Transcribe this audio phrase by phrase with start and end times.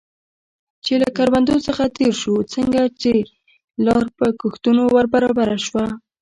[0.85, 3.11] چې له کروندو څخه تېر شو، څنګه چې
[3.85, 5.85] لار په کښتونو ور برابره شوه.